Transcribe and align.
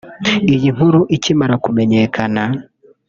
Iyi 0.53 0.69
nkuru 0.75 0.99
ikimara 1.15 1.55
kumenyakana 1.63 2.43